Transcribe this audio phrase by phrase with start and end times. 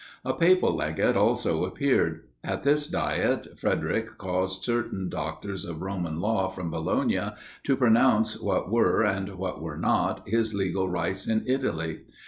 [0.25, 2.23] A papal legate also appeared.
[2.43, 7.33] At this Diet, Frederic caused certain doctors of Roman law from Bologna
[7.65, 11.99] to pronounce what were, and what were not, his legal rights in Italy.